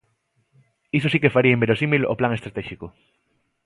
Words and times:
Iso 0.97 1.07
si 1.09 1.17
que 1.23 1.33
faría 1.35 1.55
inverosímil 1.57 2.03
o 2.11 2.17
plan 2.19 2.33
estratéxico. 2.37 2.87